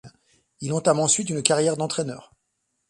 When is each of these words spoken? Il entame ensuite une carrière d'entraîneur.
Il 0.61 0.73
entame 0.73 0.97
ensuite 0.97 1.29
une 1.29 1.43
carrière 1.43 1.77
d'entraîneur. 1.77 2.33